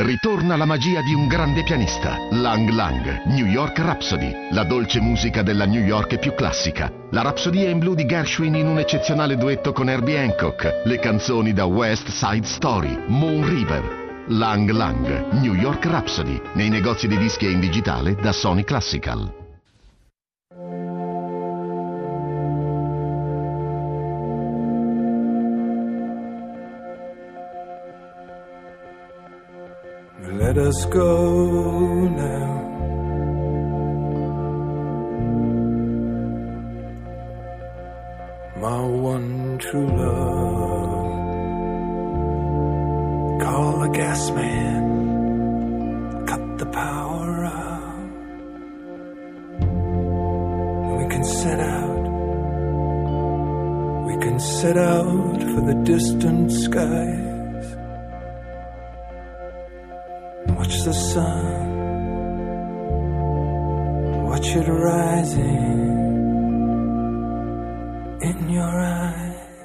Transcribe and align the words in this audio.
Ritorna 0.00 0.54
la 0.54 0.64
magia 0.64 1.02
di 1.02 1.12
un 1.12 1.26
grande 1.26 1.64
pianista, 1.64 2.18
Lang 2.30 2.68
Lang, 2.68 3.24
New 3.24 3.46
York 3.46 3.80
Rhapsody, 3.80 4.32
la 4.52 4.62
dolce 4.62 5.00
musica 5.00 5.42
della 5.42 5.66
New 5.66 5.82
York 5.82 6.20
più 6.20 6.34
classica. 6.34 6.88
La 7.10 7.22
rapsodia 7.22 7.68
in 7.68 7.80
blu 7.80 7.96
di 7.96 8.06
Gershwin 8.06 8.54
in 8.54 8.68
un 8.68 8.78
eccezionale 8.78 9.36
duetto 9.36 9.72
con 9.72 9.90
Herbie 9.90 10.20
Hancock, 10.20 10.82
le 10.84 11.00
canzoni 11.00 11.52
da 11.52 11.64
West 11.64 12.10
Side 12.10 12.46
Story, 12.46 12.96
Moon 13.08 13.44
River. 13.44 14.26
Lang 14.28 14.70
Lang, 14.70 15.32
New 15.40 15.54
York 15.54 15.84
Rhapsody, 15.86 16.40
nei 16.52 16.68
negozi 16.68 17.08
di 17.08 17.18
dischi 17.18 17.46
e 17.46 17.50
in 17.50 17.58
digitale 17.58 18.14
da 18.14 18.30
Sony 18.30 18.62
Classical. 18.62 19.47
Let 30.58 30.66
us 30.66 30.84
go 30.86 32.08
now. 32.08 32.50
My 38.56 38.80
one 38.82 39.58
true 39.58 39.86
love. 39.86 41.10
Call 43.40 43.78
the 43.82 43.88
gas 43.90 44.30
man. 44.32 44.82
Cut 46.26 46.58
the 46.58 46.66
power 46.66 47.44
out. 47.44 48.10
We 50.98 51.04
can 51.08 51.22
set 51.22 51.60
out. 51.60 52.04
We 54.08 54.16
can 54.24 54.40
set 54.40 54.76
out 54.76 55.40
for 55.40 55.60
the 55.70 55.74
distant 55.84 56.50
skies. 56.50 57.27
The 60.88 60.94
sun, 60.94 61.44
watch 64.24 64.48
it 64.56 64.68
rising 64.68 65.80
in 68.22 68.48
your 68.48 68.80
eyes. 68.80 69.57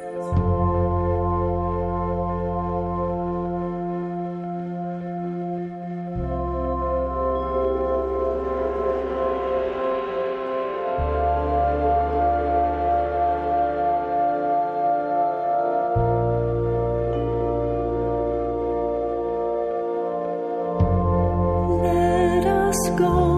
gone. 22.96 23.33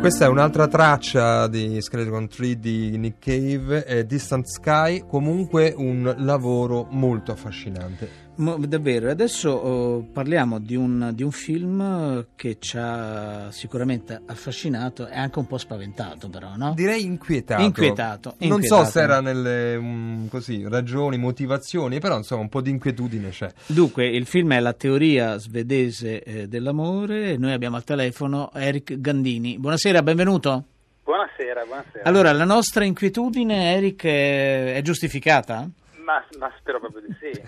Questa 0.00 0.24
è 0.24 0.28
un'altra 0.28 0.66
traccia 0.66 1.46
di 1.46 1.78
Skeleton 1.82 2.26
Tree 2.26 2.58
di 2.58 2.96
Nick 2.96 3.18
Cave, 3.18 4.06
Distant 4.06 4.46
Sky, 4.46 5.04
comunque 5.06 5.74
un 5.76 6.14
lavoro 6.16 6.86
molto 6.88 7.32
affascinante. 7.32 8.29
Davvero, 8.34 9.10
adesso 9.10 9.98
eh, 10.00 10.12
parliamo 10.12 10.58
di 10.60 10.74
un, 10.74 11.10
di 11.12 11.22
un 11.22 11.30
film 11.30 12.26
che 12.36 12.56
ci 12.58 12.78
ha 12.78 13.48
sicuramente 13.50 14.18
affascinato 14.24 15.06
e 15.08 15.14
anche 15.18 15.38
un 15.38 15.46
po' 15.46 15.58
spaventato 15.58 16.28
però, 16.30 16.52
no? 16.56 16.72
Direi 16.74 17.04
inquietato. 17.04 17.62
Inquietato, 17.62 18.34
Non 18.38 18.52
inquietato. 18.52 18.84
so 18.84 18.90
se 18.90 19.00
era 19.00 19.20
nelle 19.20 19.78
mm, 19.78 20.28
così, 20.28 20.66
ragioni, 20.66 21.18
motivazioni, 21.18 22.00
però 22.00 22.16
insomma 22.16 22.40
un 22.40 22.48
po' 22.48 22.62
di 22.62 22.70
inquietudine 22.70 23.28
c'è. 23.28 23.52
Dunque, 23.66 24.06
il 24.06 24.24
film 24.24 24.54
è 24.54 24.60
La 24.60 24.72
teoria 24.72 25.36
svedese 25.36 26.22
eh, 26.22 26.48
dell'amore 26.48 27.36
noi 27.36 27.52
abbiamo 27.52 27.76
al 27.76 27.84
telefono 27.84 28.50
Eric 28.54 29.00
Gandini. 29.00 29.58
Buonasera, 29.58 30.02
benvenuto. 30.02 30.64
Buonasera, 31.04 31.64
buonasera. 31.66 32.04
Allora, 32.04 32.32
la 32.32 32.44
nostra 32.44 32.84
inquietudine, 32.84 33.74
Eric, 33.74 34.04
è, 34.04 34.74
è 34.74 34.82
giustificata? 34.82 35.68
Ma, 36.10 36.24
ma 36.38 36.52
spero 36.58 36.80
proprio 36.80 37.02
di 37.02 37.16
sì. 37.20 37.30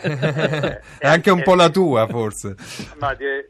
È 0.99 1.07
anche 1.07 1.31
un 1.31 1.43
po' 1.43 1.57
la 1.57 1.69
tua, 1.69 2.07
forse. 2.07 2.55
Ma 2.99 3.13
di- 3.15 3.45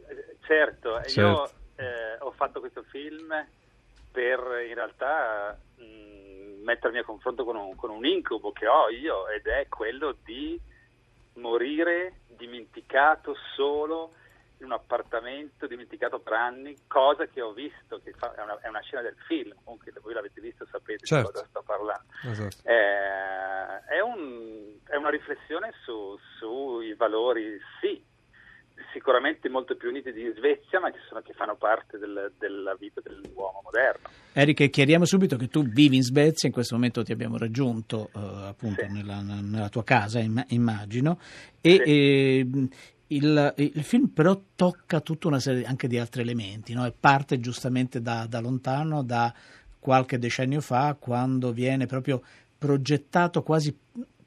certo, 0.46 1.02
Certo. 1.02 1.20
io 1.20 1.50
eh, 1.76 2.16
ho 2.20 2.30
fatto 2.32 2.60
questo 2.60 2.82
film 2.84 3.28
per 4.10 4.38
in 4.66 4.74
realtà 4.74 5.58
mh, 5.76 6.62
mettermi 6.64 6.98
a 6.98 7.04
confronto 7.04 7.44
con 7.44 7.56
un, 7.56 7.74
con 7.76 7.90
un 7.90 8.06
incubo 8.06 8.52
che 8.52 8.66
ho 8.66 8.88
io 8.88 9.28
ed 9.28 9.46
è 9.46 9.66
quello 9.68 10.16
di 10.24 10.58
morire 11.34 12.20
dimenticato 12.28 13.34
solo 13.54 14.12
in 14.62 14.68
un 14.68 14.72
appartamento 14.72 15.66
dimenticato 15.66 16.20
per 16.20 16.34
anni, 16.34 16.76
cosa 16.86 17.26
che 17.26 17.40
ho 17.42 17.52
visto, 17.52 18.00
che 18.02 18.12
fa- 18.12 18.32
è, 18.34 18.40
una, 18.42 18.58
è 18.60 18.68
una 18.68 18.80
scena 18.80 19.02
del 19.02 19.16
film, 19.26 19.52
comunque 19.64 19.92
voi 20.00 20.14
l'avete 20.14 20.40
visto 20.40 20.64
sapete 20.70 21.04
Certo. 21.04 21.26
di 21.26 21.32
cosa 21.34 21.46
sto 21.48 21.62
parlando. 21.66 22.06
Esatto. 22.24 22.56
Eh, 22.68 23.94
è, 23.96 24.00
un- 24.00 24.78
è 24.86 24.94
una 24.96 25.10
riflessione 25.10 25.72
su- 25.84 26.16
sui 26.38 26.94
valori, 26.94 27.58
sì, 27.80 28.02
sicuramente 28.92 29.48
molto 29.48 29.74
più 29.74 29.88
uniti 29.88 30.12
di 30.12 30.32
Svezia, 30.36 30.78
ma 30.78 30.90
che, 30.92 30.98
sono- 31.08 31.22
che 31.22 31.32
fanno 31.32 31.56
parte 31.56 31.98
del- 31.98 32.32
della 32.38 32.74
vita 32.76 33.00
dell'uomo 33.00 33.62
moderno. 33.64 34.08
Eric, 34.32 34.70
chiariamo 34.70 35.04
subito 35.04 35.36
che 35.36 35.48
tu 35.48 35.64
vivi 35.64 35.96
in 35.96 36.02
Svezia, 36.02 36.46
in 36.48 36.54
questo 36.54 36.76
momento 36.76 37.02
ti 37.02 37.10
abbiamo 37.12 37.36
raggiunto 37.36 38.10
eh, 38.14 38.46
appunto 38.48 38.86
Sì. 38.86 38.92
nella, 38.92 39.20
nella 39.22 39.68
tua 39.68 39.82
casa, 39.82 40.20
imm- 40.20 40.44
immagino, 40.50 41.18
e 41.60 41.70
Sì. 41.70 41.82
eh, 41.84 42.46
il, 43.14 43.54
il 43.56 43.82
film 43.82 44.08
però 44.08 44.40
tocca 44.54 45.00
tutta 45.00 45.28
una 45.28 45.40
serie 45.40 45.64
anche 45.64 45.88
di 45.88 45.98
altri 45.98 46.22
elementi, 46.22 46.72
no? 46.72 46.92
parte 46.98 47.40
giustamente 47.40 48.00
da, 48.00 48.26
da 48.28 48.40
lontano, 48.40 49.02
da 49.02 49.32
qualche 49.78 50.18
decennio 50.18 50.60
fa, 50.60 50.96
quando 50.98 51.52
viene 51.52 51.86
proprio 51.86 52.22
progettato 52.56 53.42
quasi 53.42 53.76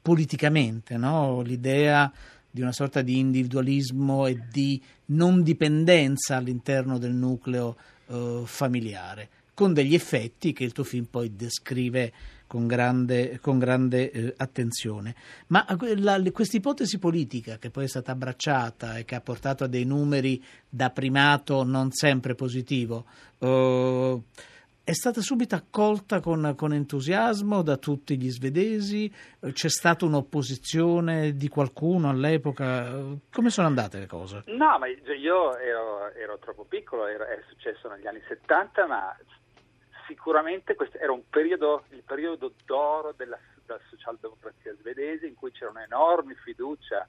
politicamente 0.02 0.96
no? 0.96 1.40
l'idea 1.40 2.12
di 2.50 2.60
una 2.60 2.72
sorta 2.72 3.02
di 3.02 3.18
individualismo 3.18 4.26
e 4.26 4.42
di 4.50 4.80
non 5.06 5.42
dipendenza 5.42 6.36
all'interno 6.36 6.98
del 6.98 7.12
nucleo 7.12 7.76
eh, 8.06 8.42
familiare, 8.44 9.28
con 9.52 9.72
degli 9.72 9.94
effetti 9.94 10.52
che 10.52 10.64
il 10.64 10.72
tuo 10.72 10.84
film 10.84 11.04
poi 11.04 11.34
descrive 11.34 12.12
con 12.46 12.66
grande, 12.66 13.38
con 13.40 13.58
grande 13.58 14.10
eh, 14.10 14.34
attenzione. 14.36 15.14
Ma 15.48 15.64
questa 16.32 16.56
ipotesi 16.56 16.98
politica 16.98 17.58
che 17.58 17.70
poi 17.70 17.84
è 17.84 17.88
stata 17.88 18.12
abbracciata 18.12 18.98
e 18.98 19.04
che 19.04 19.14
ha 19.14 19.20
portato 19.20 19.64
a 19.64 19.68
dei 19.68 19.84
numeri 19.84 20.42
da 20.68 20.90
primato 20.90 21.64
non 21.64 21.90
sempre 21.92 22.34
positivo, 22.34 23.06
eh, 23.38 24.20
è 24.86 24.92
stata 24.92 25.20
subito 25.20 25.56
accolta 25.56 26.20
con, 26.20 26.54
con 26.56 26.72
entusiasmo 26.72 27.62
da 27.62 27.76
tutti 27.76 28.16
gli 28.16 28.30
svedesi? 28.30 29.12
Eh, 29.40 29.50
C'è 29.50 29.68
stata 29.68 30.04
un'opposizione 30.04 31.36
di 31.36 31.48
qualcuno 31.48 32.08
all'epoca? 32.08 32.86
Eh, 32.96 33.16
Come 33.32 33.50
sono 33.50 33.66
andate 33.66 33.98
le 33.98 34.06
cose? 34.06 34.44
No, 34.46 34.78
ma 34.78 34.86
io 34.86 35.56
ero, 35.58 36.12
ero 36.14 36.38
troppo 36.38 36.64
piccolo, 36.64 37.08
era- 37.08 37.26
è 37.26 37.42
successo 37.48 37.88
negli 37.88 38.06
anni 38.06 38.20
70, 38.28 38.86
ma 38.86 39.16
sicuramente 40.06 40.74
questo 40.74 40.98
era 40.98 41.12
un 41.12 41.28
periodo, 41.28 41.84
il 41.90 42.02
periodo 42.02 42.52
d'oro 42.64 43.12
della, 43.12 43.38
della 43.64 43.80
socialdemocrazia 43.88 44.74
svedese 44.76 45.26
in 45.26 45.34
cui 45.34 45.50
c'era 45.52 45.70
un'enorme 45.70 46.34
fiducia 46.34 47.06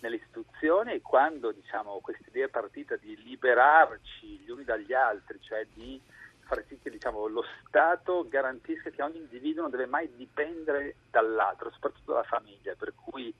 nelle 0.00 0.16
istituzioni 0.16 0.92
e 0.92 1.00
quando 1.02 1.52
diciamo, 1.52 2.00
questa 2.00 2.28
idea 2.28 2.46
è 2.46 2.50
partita 2.50 2.96
di 2.96 3.16
liberarci 3.22 4.40
gli 4.44 4.50
uni 4.50 4.64
dagli 4.64 4.92
altri, 4.92 5.38
cioè 5.40 5.66
di 5.72 6.00
far 6.40 6.64
sì 6.68 6.78
che 6.80 6.90
diciamo, 6.90 7.26
lo 7.26 7.44
Stato 7.66 8.26
garantisca 8.28 8.90
che 8.90 9.02
ogni 9.02 9.18
individuo 9.18 9.62
non 9.62 9.70
deve 9.70 9.86
mai 9.86 10.08
dipendere 10.14 10.96
dall'altro, 11.10 11.70
soprattutto 11.70 12.12
dalla 12.12 12.24
famiglia, 12.24 12.74
per 12.76 12.94
cui 12.94 13.34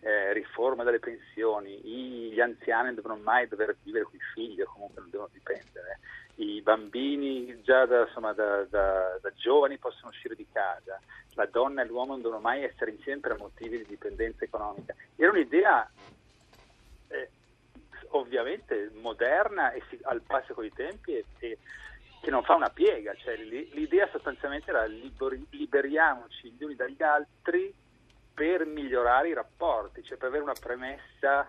eh, 0.00 0.32
riforma 0.32 0.84
delle 0.84 1.00
pensioni, 1.00 1.80
gli 1.80 2.40
anziani 2.40 2.86
non 2.86 2.94
devono 2.94 3.16
mai 3.16 3.48
dover 3.48 3.76
vivere 3.82 4.04
con 4.04 4.14
i 4.14 4.20
figli 4.34 4.60
o 4.60 4.66
comunque 4.66 5.00
non 5.00 5.10
devono 5.10 5.30
dipendere, 5.32 5.98
i 6.36 6.60
bambini 6.62 7.62
già 7.62 7.86
da, 7.86 8.02
insomma, 8.06 8.32
da- 8.32 8.64
da- 8.64 9.18
da 9.20 9.32
giovani 9.34 9.78
possono 9.78 10.08
uscire 10.08 10.34
di 10.34 10.46
casa, 10.52 11.00
la 11.34 11.46
donna 11.46 11.82
e 11.82 11.86
l'uomo 11.86 12.12
non 12.12 12.22
devono 12.22 12.40
mai 12.40 12.64
essere 12.64 12.92
insieme 12.92 13.20
per 13.20 13.38
motivi 13.38 13.78
di 13.78 13.86
dipendenza 13.86 14.44
economica. 14.44 14.94
Era 15.16 15.30
un'idea 15.30 15.88
eh, 17.08 17.30
ovviamente 18.08 18.90
moderna 19.00 19.72
e 19.72 19.82
si, 19.88 19.98
al 20.02 20.22
passo 20.22 20.54
con 20.54 20.64
i 20.64 20.72
tempi 20.72 21.16
e, 21.16 21.24
e 21.38 21.58
che 22.20 22.30
non 22.30 22.42
fa 22.42 22.54
una 22.54 22.70
piega, 22.70 23.14
cioè, 23.16 23.36
l'idea 23.36 24.08
sostanzialmente 24.10 24.70
era 24.70 24.86
liberi, 24.86 25.46
liberiamoci 25.50 26.50
gli 26.52 26.64
uni 26.64 26.74
dagli 26.74 27.02
altri 27.02 27.72
per 28.32 28.64
migliorare 28.64 29.28
i 29.28 29.34
rapporti, 29.34 30.02
cioè 30.02 30.16
per 30.16 30.28
avere 30.28 30.42
una 30.42 30.54
premessa 30.58 31.48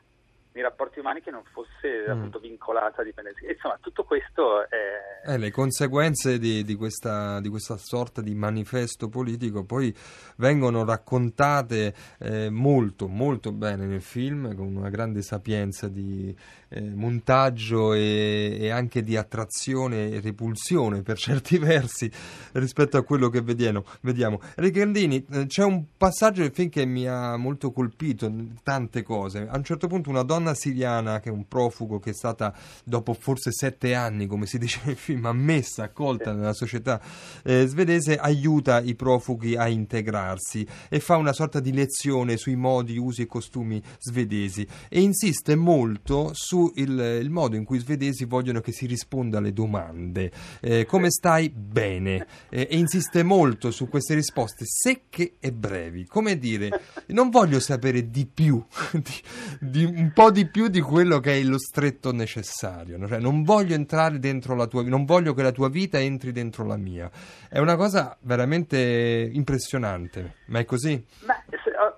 nei 0.55 0.63
rapporti 0.63 0.99
umani 0.99 1.21
che 1.21 1.31
non 1.31 1.43
fosse 1.51 2.05
mm. 2.07 2.11
appunto 2.11 2.39
vincolata 2.39 3.01
a 3.01 3.03
dipendenza. 3.03 3.41
Insomma, 3.45 3.77
tutto 3.81 4.05
questo 4.05 4.67
è... 4.69 5.27
Eh, 5.27 5.37
le 5.37 5.51
conseguenze 5.51 6.39
di, 6.39 6.63
di, 6.63 6.75
questa, 6.75 7.41
di, 7.41 7.49
questa, 7.49 7.75
sorta 7.77 8.21
di 8.21 8.33
manifesto 8.33 9.09
politico 9.09 9.65
poi 9.65 9.93
vengono 10.37 10.85
raccontate 10.85 11.93
eh, 12.19 12.49
molto, 12.49 13.07
molto 13.07 13.51
bene 13.51 13.85
nel 13.85 14.01
film, 14.01 14.55
con 14.55 14.73
una 14.73 14.89
grande 14.89 15.21
sapienza 15.21 15.89
di 15.89 16.33
eh, 16.69 16.81
montaggio 16.81 17.93
e, 17.93 18.57
e, 18.59 18.69
anche 18.69 19.03
di 19.03 19.17
attrazione 19.17 20.09
e 20.09 20.21
repulsione 20.21 21.01
per 21.01 21.17
certi 21.17 21.57
versi 21.59 22.09
rispetto 22.53 22.97
a 22.97 23.03
quello 23.03 23.29
che 23.29 23.41
vediamo. 23.41 23.83
vediamo. 24.01 24.39
Rigandini, 24.55 25.25
eh, 25.31 25.45
c'è 25.47 25.63
un 25.63 25.85
passaggio 25.97 26.41
del 26.41 26.53
film 26.53 26.69
che 26.69 26.85
mi 26.85 27.07
ha 27.07 27.35
molto 27.35 27.71
colpito, 27.71 28.31
tante 28.63 29.03
cose. 29.03 29.47
A 29.49 29.57
un 29.57 29.63
certo 29.63 29.87
punto 29.87 30.09
una 30.09 30.23
donna 30.23 30.44
donna 30.45 30.53
siriana 30.53 31.19
che 31.19 31.29
è 31.29 31.31
un 31.31 31.47
profugo 31.47 31.99
che 31.99 32.11
è 32.11 32.13
stata 32.13 32.53
dopo 32.83 33.13
forse 33.13 33.51
sette 33.51 33.95
anni, 33.95 34.27
come 34.27 34.45
si 34.45 34.59
dice 34.59 34.79
nel 34.85 34.95
film, 34.95 35.25
ammessa, 35.25 35.83
accolta 35.83 36.33
nella 36.33 36.53
società 36.53 37.01
eh, 37.43 37.65
svedese, 37.65 38.17
aiuta 38.17 38.79
i 38.79 38.93
profughi 38.93 39.55
a 39.55 39.67
integrarsi 39.67 40.65
e 40.87 40.99
fa 40.99 41.17
una 41.17 41.33
sorta 41.33 41.59
di 41.59 41.73
lezione 41.73 42.37
sui 42.37 42.55
modi, 42.55 42.97
usi 42.97 43.23
e 43.23 43.25
costumi 43.25 43.81
svedesi 43.99 44.67
e 44.87 45.01
insiste 45.01 45.55
molto 45.55 46.31
sul 46.33 47.27
modo 47.29 47.55
in 47.55 47.63
cui 47.63 47.77
i 47.77 47.81
svedesi 47.81 48.25
vogliono 48.25 48.61
che 48.61 48.71
si 48.71 48.85
risponda 48.85 49.39
alle 49.39 49.53
domande. 49.53 50.31
Eh, 50.61 50.85
come 50.85 51.09
stai? 51.09 51.49
Bene. 51.49 52.27
Eh, 52.49 52.67
e 52.69 52.77
insiste 52.77 53.23
molto 53.23 53.71
su 53.71 53.89
queste 53.89 54.13
risposte 54.13 54.65
secche 54.65 55.35
e 55.39 55.51
brevi. 55.51 56.05
Come 56.05 56.37
dire, 56.37 56.69
non 57.07 57.29
voglio 57.29 57.59
sapere 57.59 58.09
di 58.09 58.25
più, 58.25 58.63
di, 58.93 59.21
di 59.59 59.83
un 59.83 60.11
po' 60.13 60.31
più 60.43 60.67
di 60.67 60.81
quello 60.81 61.21
che 61.21 61.39
è 61.39 61.43
lo 61.43 61.57
stretto 61.57 62.11
necessario. 62.11 62.97
Cioè, 63.07 63.19
non 63.19 63.43
voglio 63.43 63.73
entrare 63.73 64.19
dentro 64.19 64.55
la 64.55 64.67
tua 64.67 64.81
vita, 64.81 64.93
non 64.93 65.05
voglio 65.05 65.33
che 65.33 65.41
la 65.41 65.53
tua 65.53 65.69
vita 65.69 65.97
entri 65.97 66.33
dentro 66.33 66.65
la 66.65 66.75
mia. 66.75 67.09
È 67.47 67.59
una 67.59 67.77
cosa 67.77 68.17
veramente 68.21 69.29
impressionante, 69.31 70.39
ma 70.47 70.59
è 70.59 70.65
così? 70.65 71.01
Ma, 71.25 71.41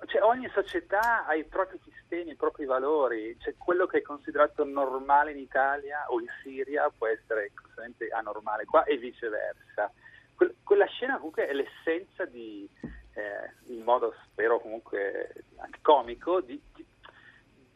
cioè, 0.06 0.22
ogni 0.22 0.48
società 0.54 1.26
ha 1.26 1.34
i 1.34 1.44
propri 1.44 1.80
sistemi, 1.82 2.30
i 2.30 2.36
propri 2.36 2.64
valori. 2.64 3.36
Cioè, 3.40 3.54
quello 3.58 3.86
che 3.86 3.98
è 3.98 4.02
considerato 4.02 4.64
normale 4.64 5.32
in 5.32 5.38
Italia 5.38 6.04
o 6.08 6.20
in 6.20 6.28
Siria 6.42 6.88
può 6.96 7.08
essere 7.08 7.50
anormale 8.16 8.64
qua 8.64 8.84
e 8.84 8.96
viceversa. 8.96 9.92
Que- 10.34 10.54
quella 10.62 10.86
scena 10.86 11.16
comunque 11.16 11.48
è 11.48 11.52
l'essenza 11.52 12.24
di, 12.24 12.68
eh, 13.14 13.72
in 13.72 13.82
modo 13.82 14.14
spero 14.24 14.60
comunque 14.60 15.32
anche 15.56 15.78
comico, 15.82 16.40
di, 16.40 16.60
di 16.74 16.84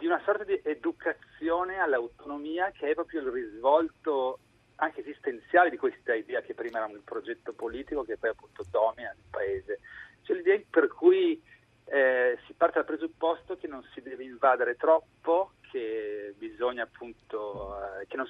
di 0.03 0.09
una 0.09 0.21
sorta 0.25 0.43
di 0.43 0.61
educazione 0.65 1.79
all'autonomia 1.79 2.73
che 2.73 2.91
è 2.91 2.95
proprio 2.95 3.21
il 3.21 3.29
risvolto 3.29 4.41
anche 4.77 4.99
esistenziale 4.99 5.71
di 5.71 5.77
questa 5.77 6.13
idea 6.13 6.41
che 6.41 6.55
prima 6.55 6.79
era 6.79 6.87
un 6.87 7.05
progetto 7.05 7.53
politico 7.53 8.03
che 8.03 8.17
poi 8.17 8.31
appunto 8.31 8.65
domina 8.69 9.13
il 9.13 9.23
paese. 9.31 9.79
Cioè 10.23 10.35
l'idea 10.35 10.61
per 10.69 10.89
cui 10.89 11.41
eh, 11.85 12.37
si 12.47 12.53
parte 12.55 12.79
dal 12.79 12.85
presupposto 12.85 13.57
che 13.57 13.69
non 13.69 13.87
si 13.95 14.03
deve 14.03 14.25
invadere 14.25 14.75
troppo, 14.75 15.53
che 15.71 16.35
bisogna 16.37 16.83
appunto, 16.83 17.77
eh, 18.01 18.07
che 18.09 18.17
non, 18.17 18.27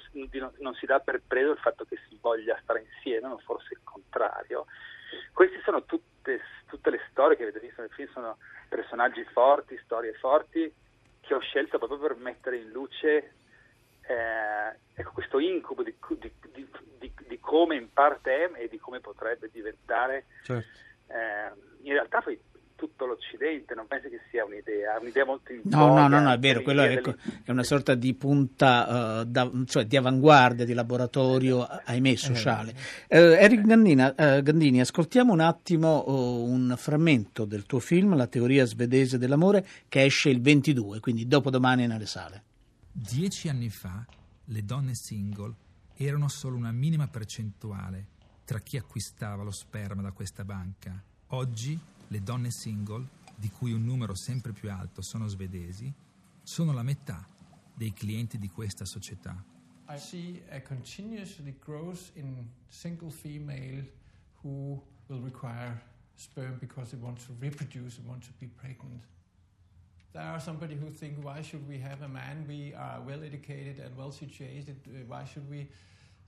non, 0.59 0.75
si 0.75 0.85
dà 0.85 0.99
per 0.99 1.23
preso 1.25 1.53
il 1.53 1.57
fatto 1.57 1.85
che 1.85 1.97
si 2.07 2.15
voglia 2.21 2.59
stare 2.61 2.85
insieme, 2.87 3.29
o 3.29 3.39
forse 3.39 3.73
il 3.73 3.79
contrario. 3.83 4.65
Queste 5.33 5.59
sono 5.63 5.85
tutte, 5.85 6.39
tutte 6.67 6.91
le 6.91 7.01
storie 7.09 7.35
che 7.35 7.43
avete 7.43 7.59
visto 7.59 7.81
nel 7.81 7.89
film, 7.89 8.11
sono 8.11 8.37
personaggi 8.69 9.23
forti, 9.23 9.79
storie 9.83 10.13
forti, 10.13 10.71
che 11.23 11.33
ho 11.33 11.39
scelto 11.39 11.77
proprio 11.77 11.99
per 11.99 12.15
mettere 12.15 12.57
in 12.57 12.69
luce 12.69 13.33
eh, 14.05 14.77
ecco, 14.93 15.11
questo 15.13 15.39
incubo 15.39 15.81
di, 15.81 15.95
di, 16.17 16.31
di, 16.99 17.13
di, 17.27 17.39
come 17.39 17.75
in 17.77 17.91
parte 17.91 18.45
è 18.45 18.61
e 18.61 18.67
di 18.67 18.77
come 18.77 18.99
potrebbe 18.99 19.49
diventare. 19.51 20.25
Certo. 20.43 20.67
Eh, 21.07 21.51
in 21.83 21.93
realtà 21.93 22.21
poi 22.21 22.39
tutto 23.03 23.05
l'Occidente, 23.05 23.75
non 23.75 23.85
penso 23.87 24.09
che 24.09 24.19
sia 24.29 24.45
un'idea, 24.45 24.97
un'idea 24.99 25.25
molto 25.25 25.51
in 25.51 25.61
No, 25.65 25.93
no, 25.93 26.07
no, 26.07 26.19
no, 26.21 26.31
è 26.31 26.39
vero, 26.39 26.61
quello 26.61 26.81
è, 26.81 26.93
ecco, 26.93 27.15
è, 27.43 27.51
una 27.51 27.63
sorta 27.63 27.95
di 27.95 28.13
punta, 28.13 29.21
uh, 29.21 29.25
da, 29.25 29.49
cioè 29.65 29.85
di 29.85 29.97
avanguardia, 29.97 30.65
di 30.65 30.73
laboratorio, 30.73 31.63
ahimè, 31.63 32.09
eh. 32.09 32.17
sociale. 32.17 32.71
Uh, 33.09 33.15
Eric 33.15 33.61
Gandina, 33.61 34.13
uh, 34.17 34.41
Gandini, 34.41 34.79
ascoltiamo 34.79 35.33
un 35.33 35.41
attimo 35.41 36.03
un 36.07 36.73
frammento 36.77 37.45
del 37.45 37.65
tuo 37.65 37.79
film, 37.79 38.15
La 38.15 38.27
teoria 38.27 38.65
svedese 38.65 39.17
dell'amore, 39.17 39.65
che 39.89 40.03
esce 40.03 40.29
il 40.29 40.41
22, 40.41 40.99
quindi 40.99 41.27
dopodomani 41.27 41.87
nelle 41.87 42.05
sale. 42.05 42.43
Dieci 42.91 43.49
anni 43.49 43.69
fa 43.69 44.05
le 44.45 44.63
donne 44.63 44.93
single 44.93 45.55
erano 45.95 46.27
solo 46.27 46.55
una 46.57 46.71
minima 46.71 47.07
percentuale 47.07 48.09
tra 48.45 48.59
chi 48.59 48.77
acquistava 48.77 49.43
lo 49.43 49.51
sperma 49.51 50.01
da 50.01 50.11
questa 50.11 50.43
banca. 50.43 51.01
Oggi 51.27 51.79
le 52.07 52.21
donne 52.21 52.51
single, 52.51 53.07
di 53.35 53.49
cui 53.49 53.71
un 53.71 53.83
numero 53.83 54.15
sempre 54.15 54.53
più 54.53 54.71
alto 54.71 55.01
sono 55.01 55.27
svedesi, 55.27 55.91
sono 56.41 56.71
la 56.73 56.83
metà 56.83 57.27
dei 57.73 57.93
clienti 57.93 58.37
di 58.37 58.49
questa 58.49 58.85
società. 58.85 59.43
I 59.89 59.97
see 59.97 60.41
a 60.49 60.61
continuously 60.61 61.55
growth 61.59 62.11
in 62.15 62.47
single 62.69 63.11
female 63.11 63.85
who 64.41 64.81
will 65.07 65.21
require 65.21 65.81
sperm 66.15 66.57
because 66.59 66.91
they 66.91 66.99
want 66.99 67.19
to 67.25 67.33
reproduce 67.39 67.97
and 67.97 68.07
want 68.07 68.23
to 68.23 68.31
be 68.39 68.47
pregnant. 68.47 69.03
There 70.13 70.23
are 70.23 70.39
somebody 70.39 70.75
who 70.75 70.89
think, 70.91 71.17
why 71.23 71.41
should 71.41 71.67
we 71.67 71.79
have 71.79 72.03
a 72.03 72.07
man? 72.07 72.45
We 72.47 72.73
are 72.75 73.01
well 73.01 73.23
educated 73.23 73.79
and 73.79 73.95
well 73.97 74.11
situated. 74.11 74.77
Why 75.07 75.25
should 75.25 75.49
we 75.49 75.67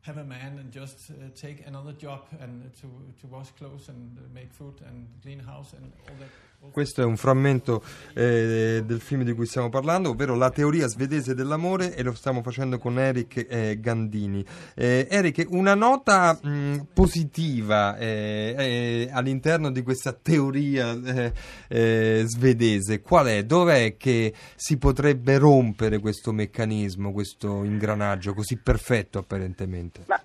have 0.06 0.18
a 0.18 0.24
man 0.24 0.60
and 0.60 0.72
just 0.72 1.10
uh, 1.10 1.14
take 1.36 1.66
another 1.66 1.92
job 1.92 2.28
and 2.40 2.72
to, 2.76 2.88
to 3.20 3.28
wash 3.28 3.50
clothes 3.52 3.90
and 3.90 4.18
make 4.34 4.54
food 4.54 4.76
and 4.88 5.08
clean 5.24 5.40
house 5.40 5.74
and 5.74 5.92
all 6.08 6.16
that. 6.20 6.30
Questo 6.72 7.02
è 7.02 7.06
un 7.06 7.18
frammento 7.18 7.84
eh, 8.14 8.84
del 8.86 9.00
film 9.00 9.24
di 9.24 9.34
cui 9.34 9.46
stiamo 9.46 9.70
parlando, 9.70 10.10
ovvero 10.10 10.36
La 10.36 10.50
teoria 10.50 10.88
svedese 10.88 11.34
dell'amore 11.34 11.96
e 11.96 12.04
lo 12.04 12.14
stiamo 12.14 12.42
facendo 12.42 12.78
con 12.78 13.00
Eric 13.00 13.46
eh, 13.50 13.80
Gandini. 13.80 14.46
Eh, 14.74 15.08
Eric, 15.10 15.46
una 15.50 15.74
nota 15.76 16.38
mh, 16.42 16.88
positiva 16.94 17.98
eh, 17.98 18.56
eh, 18.58 19.10
all'interno 19.12 19.72
di 19.72 19.82
questa 19.84 20.12
teoria 20.14 21.32
eh, 21.68 22.24
svedese, 22.26 23.02
qual 23.02 23.28
è? 23.28 23.44
Dov'è 23.44 23.96
che 23.98 24.34
si 24.56 24.78
potrebbe 24.78 25.38
rompere 25.38 26.00
questo 26.00 26.32
meccanismo, 26.32 27.12
questo 27.12 27.64
ingranaggio 27.64 28.34
così 28.34 28.58
perfetto 28.58 29.20
apparentemente? 29.20 30.02
Ma 30.08 30.20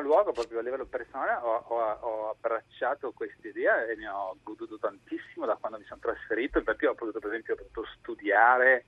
primo 0.00 0.02
luogo, 0.02 0.32
proprio 0.32 0.58
a 0.58 0.62
livello 0.62 0.86
personale, 0.86 1.32
ho, 1.42 1.56
ho, 1.56 1.78
ho 1.78 2.30
abbracciato 2.30 3.12
questa 3.12 3.46
idea 3.46 3.84
e 3.86 3.94
ne 3.94 4.08
ho 4.08 4.36
goduto 4.42 4.78
tantissimo 4.78 5.46
da 5.46 5.56
quando 5.56 5.78
mi 5.78 5.84
sono 5.84 6.00
trasferito, 6.00 6.62
perché 6.62 6.86
ho 6.86 6.94
potuto, 6.94 7.18
per 7.18 7.30
esempio, 7.30 7.54
potuto 7.54 7.84
studiare 7.98 8.84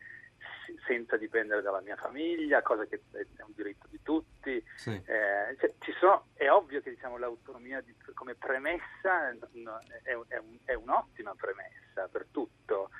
senza 0.86 1.16
dipendere 1.16 1.62
dalla 1.62 1.80
mia 1.80 1.96
famiglia, 1.96 2.62
cosa 2.62 2.86
che 2.86 3.02
è 3.12 3.42
un 3.42 3.52
diritto 3.54 3.86
di 3.88 4.00
tutti. 4.02 4.64
Sì. 4.76 4.90
Eh, 4.90 5.56
cioè, 5.58 5.94
sono, 5.98 6.28
è 6.34 6.50
ovvio 6.50 6.80
che 6.80 6.90
diciamo, 6.90 7.18
l'autonomia 7.18 7.80
di, 7.80 7.94
come 8.14 8.34
premessa 8.34 9.32
no, 9.52 9.78
è, 10.02 10.10
è, 10.28 10.38
un, 10.38 10.58
è, 10.64 10.74
un'ottima 10.74 11.34
premessa 11.34 12.08
per 12.10 12.26
tutto. 12.30 12.90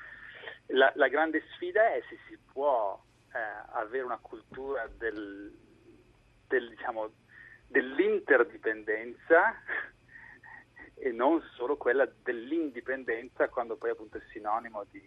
La, 0.66 0.92
la, 0.96 1.08
grande 1.08 1.42
sfida 1.54 1.92
è 1.92 2.02
se 2.08 2.18
si 2.28 2.38
può 2.52 3.00
eh, 3.32 3.38
avere 3.72 4.04
una 4.04 4.18
cultura 4.20 4.86
del, 4.86 5.52
del, 6.46 6.68
diciamo, 6.68 7.10
dell'interdipendenza 7.72 9.54
e 10.94 11.10
non 11.10 11.42
solo 11.56 11.76
quella 11.76 12.08
dell'indipendenza 12.22 13.48
quando 13.48 13.76
poi 13.76 13.90
appunto 13.90 14.18
è 14.18 14.22
sinonimo 14.30 14.84
di, 14.90 15.02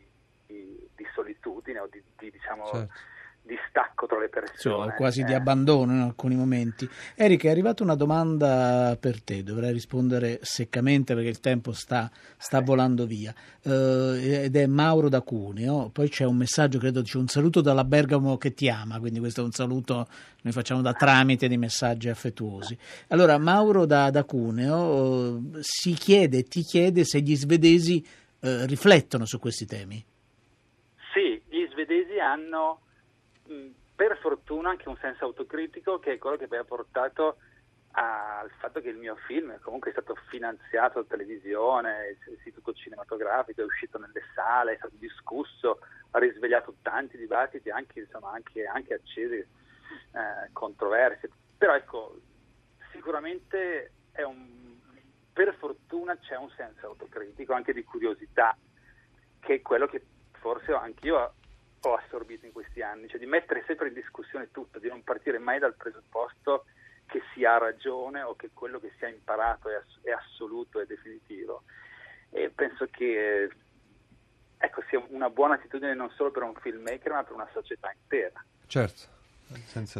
di, 0.45 0.89
di 0.93 1.07
solitudine 1.13 1.79
o 1.79 1.87
di, 1.87 2.03
di 2.17 2.31
diciamo, 2.31 2.65
certo 2.65 3.13
di 3.45 3.55
stacco 3.69 4.07
tra 4.07 4.19
le 4.19 4.27
persone. 4.29 4.85
Cioè, 4.87 4.95
quasi 4.95 5.21
eh. 5.21 5.25
di 5.25 5.33
abbandono 5.33 5.93
in 5.93 5.99
alcuni 5.99 6.35
momenti. 6.35 6.89
Eric, 7.15 7.45
è 7.45 7.49
arrivata 7.49 7.83
una 7.83 7.95
domanda 7.95 8.97
per 8.99 9.21
te, 9.21 9.43
dovrai 9.43 9.71
rispondere 9.71 10.39
seccamente 10.41 11.13
perché 11.13 11.29
il 11.29 11.39
tempo 11.39 11.71
sta, 11.71 12.09
sta 12.37 12.61
volando 12.61 13.05
via. 13.05 13.33
Uh, 13.63 14.17
ed 14.19 14.55
è 14.55 14.65
Mauro 14.65 15.09
da 15.09 15.21
Cuneo, 15.21 15.89
poi 15.89 16.09
c'è 16.09 16.25
un 16.25 16.37
messaggio, 16.37 16.79
credo, 16.79 17.01
dice 17.01 17.17
un 17.17 17.27
saluto 17.27 17.61
dalla 17.61 17.83
Bergamo 17.83 18.37
che 18.37 18.53
ti 18.53 18.69
ama, 18.69 18.99
quindi 18.99 19.19
questo 19.19 19.41
è 19.41 19.43
un 19.43 19.51
saluto 19.51 20.07
noi 20.41 20.53
facciamo 20.53 20.81
da 20.81 20.93
tramite 20.93 21.47
di 21.47 21.57
messaggi 21.57 22.07
affettuosi. 22.07 22.77
Allora, 23.07 23.39
Mauro 23.39 23.85
da, 23.85 24.11
da 24.11 24.23
Cuneo 24.23 24.77
uh, 24.77 25.57
si 25.59 25.93
chiede, 25.93 26.43
ti 26.43 26.61
chiede 26.61 27.03
se 27.03 27.21
gli 27.21 27.35
svedesi 27.35 28.05
uh, 28.41 28.65
riflettono 28.65 29.25
su 29.25 29.39
questi 29.39 29.65
temi. 29.65 30.03
Sì, 31.13 31.41
gli 31.49 31.67
svedesi 31.71 32.19
hanno 32.19 32.81
per 33.95 34.17
fortuna 34.19 34.69
anche 34.69 34.89
un 34.89 34.97
senso 34.97 35.25
autocritico 35.25 35.99
che 35.99 36.13
è 36.13 36.17
quello 36.17 36.37
che 36.37 36.47
poi 36.47 36.57
ha 36.57 36.63
portato 36.63 37.37
al 37.97 38.49
fatto 38.59 38.81
che 38.81 38.89
il 38.89 38.97
mio 38.97 39.15
film 39.27 39.57
comunque 39.61 39.89
è 39.89 39.93
stato 39.93 40.15
finanziato 40.27 41.01
da 41.01 41.07
televisione, 41.07 42.17
l'istituto 42.25 42.73
cinematografico, 42.73 43.61
è 43.61 43.65
uscito 43.65 43.97
nelle 43.97 44.21
sale, 44.33 44.73
è 44.73 44.77
stato 44.77 44.95
discusso, 44.97 45.79
ha 46.11 46.19
risvegliato 46.19 46.75
tanti 46.81 47.17
dibattiti, 47.17 47.69
anche, 47.69 48.01
insomma, 48.01 48.31
anche, 48.31 48.65
anche 48.65 48.95
accesi, 48.95 49.35
eh, 49.35 50.49
controversie. 50.51 51.29
Però 51.57 51.73
ecco, 51.73 52.19
sicuramente 52.91 53.91
un, 54.17 54.77
per 55.31 55.55
fortuna 55.55 56.17
c'è 56.17 56.35
un 56.35 56.49
senso 56.57 56.87
autocritico, 56.87 57.53
anche 57.53 57.71
di 57.71 57.83
curiosità, 57.85 58.57
che 59.39 59.55
è 59.55 59.61
quello 59.61 59.87
che 59.87 60.03
forse 60.33 60.73
anch'io 60.73 61.33
ho 61.81 61.93
assorbito 61.95 62.45
in 62.45 62.51
questi 62.51 62.81
anni, 62.81 63.07
cioè 63.07 63.19
di 63.19 63.25
mettere 63.25 63.63
sempre 63.67 63.87
in 63.87 63.93
discussione 63.93 64.49
tutto, 64.51 64.79
di 64.79 64.87
non 64.87 65.03
partire 65.03 65.37
mai 65.37 65.59
dal 65.59 65.75
presupposto 65.75 66.65
che 67.05 67.21
si 67.33 67.45
ha 67.45 67.57
ragione 67.57 68.21
o 68.21 68.35
che 68.35 68.49
quello 68.53 68.79
che 68.79 68.91
si 68.97 69.05
ha 69.05 69.09
imparato 69.09 69.69
è, 69.69 69.75
ass- 69.75 69.99
è 70.01 70.11
assoluto 70.11 70.79
e 70.79 70.85
definitivo. 70.85 71.63
E 72.31 72.49
penso 72.49 72.87
che 72.89 73.49
ecco, 74.57 74.83
sia 74.89 75.03
una 75.09 75.29
buona 75.29 75.55
attitudine 75.55 75.93
non 75.93 76.09
solo 76.11 76.31
per 76.31 76.43
un 76.43 76.55
filmmaker 76.55 77.11
ma 77.11 77.23
per 77.23 77.33
una 77.33 77.49
società 77.53 77.91
intera. 77.91 78.43
Certo. 78.65 79.13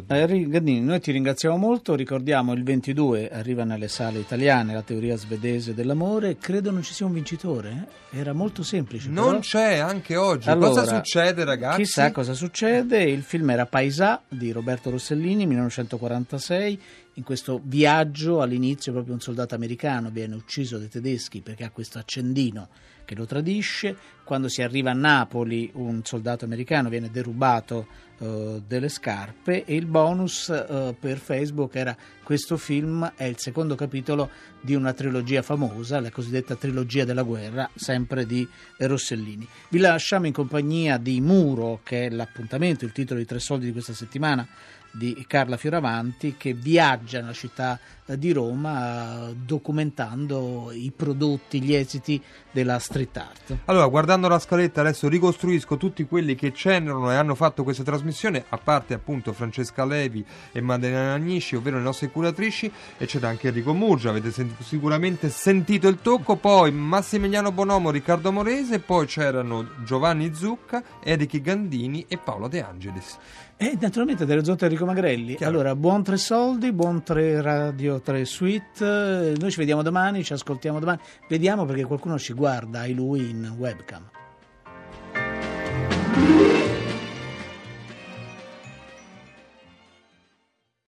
Eh, 0.08 0.48
Gandini, 0.48 0.82
noi 0.82 1.00
ti 1.00 1.12
ringraziamo 1.12 1.56
molto, 1.56 1.94
ricordiamo 1.94 2.54
il 2.54 2.64
22 2.64 3.30
arriva 3.30 3.64
nelle 3.64 3.88
sale 3.88 4.18
italiane 4.18 4.74
la 4.74 4.82
teoria 4.82 5.16
svedese 5.16 5.76
dell'amore, 5.76 6.38
credo 6.38 6.72
non 6.72 6.82
ci 6.82 6.94
sia 6.94 7.06
un 7.06 7.14
vincitore, 7.14 7.88
eh? 8.10 8.20
era 8.20 8.34
molto 8.34 8.64
semplice. 8.64 9.10
Non 9.10 9.26
però. 9.26 9.40
c'è 9.40 9.78
anche 9.78 10.16
oggi, 10.16 10.50
allora, 10.50 10.70
cosa 10.70 10.86
succede 10.96 11.44
ragazzi? 11.44 11.84
Chissà 11.84 12.12
cosa 12.12 12.34
succede, 12.34 13.04
il 13.04 13.22
film 13.22 13.52
era 13.52 13.68
Paesà 13.68 14.22
di 14.28 14.52
Roberto 14.52 14.90
Rossellini, 14.90 15.46
1946, 15.46 16.82
in 17.16 17.24
questo 17.24 17.62
viaggio 17.64 18.42
all'inizio 18.42 18.92
proprio 18.92 19.14
un 19.14 19.22
soldato 19.22 19.56
americano 19.56 20.10
viene 20.10 20.36
ucciso 20.36 20.78
dai 20.78 20.90
tedeschi 20.90 21.42
perché 21.42 21.64
ha 21.64 21.70
questo 21.70 21.98
accendino 21.98 22.70
che 23.06 23.16
lo 23.16 23.26
tradisce, 23.26 23.96
quando 24.24 24.50
si 24.50 24.64
arriva 24.64 24.90
a 24.90 24.96
Napoli 24.96 25.70
un 25.76 26.02
soldato 26.04 26.44
americano 26.44 26.90
viene 26.90 27.12
derubato 27.12 27.88
uh, 28.18 28.62
delle 28.66 28.90
scarpe 28.90 29.64
e 29.64 29.76
il 29.76 29.86
bonus 29.86 30.48
uh, 30.48 30.96
per 31.00 31.20
Facebook 31.20 31.76
era 31.76 31.96
questo 32.24 32.58
film 32.58 33.14
è 33.16 33.26
il 33.26 33.38
secondo 33.38 33.76
capitolo 33.76 34.32
di 34.60 34.74
una 34.74 34.94
trilogia 34.94 35.44
famosa, 35.44 36.00
la 36.00 36.10
cosiddetta 36.10 36.56
trilogia 36.56 37.06
della 37.06 37.22
guerra, 37.22 37.70
sempre 37.76 38.26
di 38.26 38.48
Rossellini. 38.78 39.48
Vi 39.70 39.78
lasciamo 39.78 40.26
in 40.26 40.34
compagnia 40.34 40.98
di 40.98 41.22
Muro, 41.22 41.82
che 41.84 42.08
è 42.08 42.10
l'appuntamento, 42.10 42.84
il 42.84 42.92
titolo 42.92 43.20
di 43.20 43.28
Tre 43.28 43.38
Soldi 43.38 43.68
di 43.68 43.72
questa 43.72 43.94
settimana, 43.94 44.48
di 44.98 45.26
Carla 45.28 45.58
Fioravanti 45.58 46.36
che 46.38 46.54
viaggia 46.54 47.20
nella 47.20 47.34
città 47.34 47.80
eh, 48.06 48.18
di 48.18 48.32
Roma 48.32 49.32
documentando 49.36 50.72
i 50.72 50.92
prodotti, 50.96 51.62
gli 51.62 51.74
esiti 51.74 52.22
della 52.52 52.80
street 52.80 53.18
art. 53.18 53.58
Allora, 53.66 53.88
guardando 53.88 54.28
la 54.28 54.40
scaletta 54.40 54.82
adesso 54.82 55.10
ricostruisco 55.10 55.76
tutti 55.76 56.06
quelli 56.06 56.36
che 56.36 56.52
c'erano 56.52 57.12
e 57.12 57.16
hanno 57.16 57.36
fatto 57.36 57.64
questa 57.64 57.84
trasmissione, 57.84 58.46
a 58.48 58.58
parte 58.58 58.94
appunto 58.94 59.34
Francesca 59.34 59.84
Levi 59.86 60.26
e 60.52 60.62
Maddalena 60.62 61.14
Agnisci, 61.14 61.56
ovvero 61.56 61.78
le 61.78 61.84
nostre 61.84 62.10
curatrici, 62.10 62.72
e 62.98 63.06
c'era 63.06 63.28
anche 63.28 63.50
Enrico 63.50 63.74
Murgia, 63.74 64.10
avete 64.12 64.32
sent- 64.32 64.62
sicuramente 64.62 65.30
sentito 65.30 65.88
il 65.88 65.98
tocco, 66.02 66.38
poi 66.38 66.72
Massimiliano 66.72 67.52
Bonomo, 67.52 67.92
Riccardo 67.92 68.32
Morese, 68.32 68.80
poi 68.80 69.06
c'erano 69.06 69.68
Giovanni 69.84 70.34
Zucca, 70.34 70.82
Eric 71.04 71.42
Gandini 71.42 72.06
e 72.08 72.18
Paolo 72.18 72.48
De 72.48 72.64
Angelis. 72.64 73.18
E 73.58 73.78
naturalmente 73.80 74.26
dell'orizzonte 74.26 74.66
Enrico 74.66 74.86
Magrelli. 74.86 75.36
Chiaro. 75.36 75.54
Allora, 75.54 75.76
buon 75.76 76.04
tre 76.04 76.18
soldi, 76.18 76.74
buon 76.74 77.04
tre 77.04 77.42
radio, 77.42 78.02
tre 78.02 78.26
suite. 78.26 79.32
Eh, 79.32 79.34
noi 79.40 79.50
ci 79.50 79.60
vediamo 79.60 79.82
domani, 79.82 80.24
ci 80.24 80.34
ascoltiamo 80.34 80.80
domani. 80.80 81.00
Vediamo 81.30 81.64
perché 81.64 81.86
qualcuno 81.86 82.20
ci 82.20 82.34
guarda, 82.34 82.82
hai 82.82 82.94
lui 82.94 83.30
in 83.30 83.56
webcam. 83.58 84.10